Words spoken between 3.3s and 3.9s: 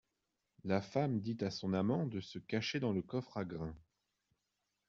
à grain.